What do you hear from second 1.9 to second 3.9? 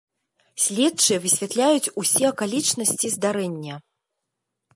усе акалічнасці здарэння.